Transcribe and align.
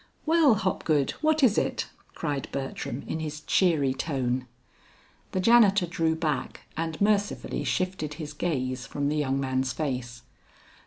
"Well, 0.25 0.55
Hopgood, 0.55 1.11
what 1.21 1.43
is 1.43 1.59
it?" 1.59 1.87
cried 2.15 2.49
Bertram, 2.51 3.03
in 3.05 3.19
his 3.19 3.41
cheery 3.41 3.93
tone. 3.93 4.47
The 5.31 5.39
janitor 5.39 5.85
drew 5.85 6.15
back 6.15 6.61
and 6.75 6.99
mercifully 6.99 7.63
shifted 7.63 8.15
his 8.15 8.33
gaze 8.33 8.87
from 8.87 9.09
the 9.09 9.17
young 9.17 9.39
man's 9.39 9.73
face. 9.73 10.23